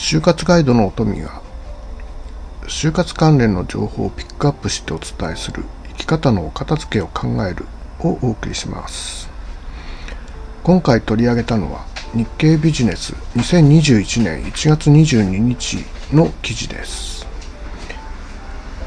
[0.00, 1.42] 就活ガイドのおとみが
[2.68, 7.66] 就活関連の情報をピックアップしてお伝えする生き方のお片付けを考える
[7.98, 9.28] をお送りします。
[10.62, 11.84] 今回取り上げたのは
[12.14, 17.26] 日経ビジネス2021年1月22日の記事です。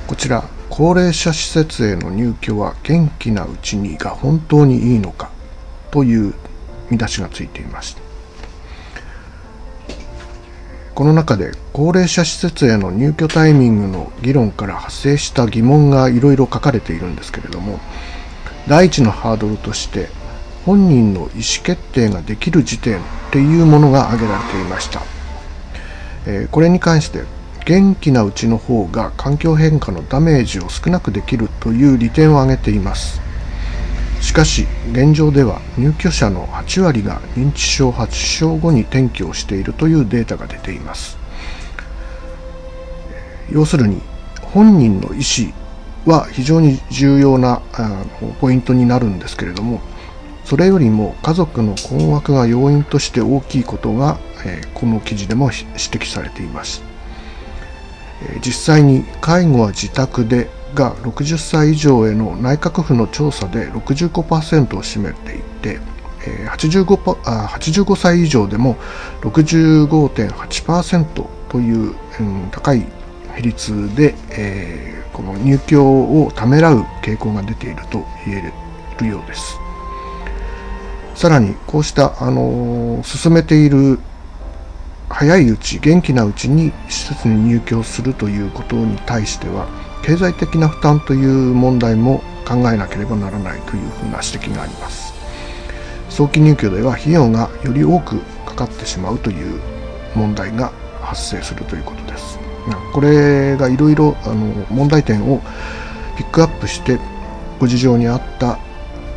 [0.08, 5.30] こちら高齢者施設への入居は元気なうちにが本当にいいのか
[5.92, 6.34] という
[6.90, 8.11] 見出しがついていました。
[10.94, 17.80] この中で高齢者施設への入居タイミングの議論から発生した疑問がいろいろ書かれているんですけれども
[18.68, 20.10] 第一のハードルとして
[20.66, 21.32] 本人の意思
[21.64, 23.02] 決定ができる時点っ
[23.32, 25.02] ていうものが挙げられていました、
[26.28, 27.24] え、これに関して
[27.66, 33.31] 元気なうちの方が環境変化のダメージを少なくできるという利点を挙げています。
[34.32, 41.18] しかし現状では入居者の8割が認知症発症後に転居をしているというデータが出ています。
[43.52, 44.02] 要するに
[44.42, 45.54] 本人の意思
[46.06, 47.62] は非常に重要な
[48.40, 49.82] ポイントになるんですけれども
[50.46, 54.18] それよりも家族の困惑が要因として大きいことが
[54.74, 56.82] この記事でも指摘されています。
[58.42, 65.80] 実際に介護は自宅でが60歳以上への内閣府の調査で65%を占めていて
[66.50, 68.76] 85, あ85歳以上でも
[69.22, 72.86] 65.8%という、うん、高い
[73.36, 78.54] 比率で、えー、この入居をためらう傾向が出ていると言え
[79.00, 79.58] るようです。
[81.16, 84.00] さらにこうした、あのー、進めている
[85.14, 89.68] 早いうち元気なうちに施設に入居するということに対しては
[90.04, 95.14] 経済的な負担という問題も考えなければならないというふうな指摘があります。
[96.10, 99.62] 早期入居では費用がより多くかかってしまうという
[100.16, 100.72] 問題が
[101.02, 102.40] 発生するということです。
[102.94, 104.16] これがいろいろ
[104.70, 105.42] 問題点を
[106.18, 107.00] ピックアップして
[107.60, 108.60] ご事情に合った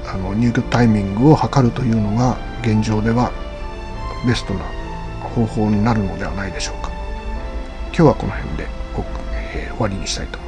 [0.06, 3.32] あの入居タイミングを測るというのが現状では
[4.26, 4.83] ベストな
[5.34, 6.90] 方法になるのではないでしょうか。
[7.86, 8.68] 今日はこの辺で、
[9.54, 10.43] えー、終わりにしたいと思います。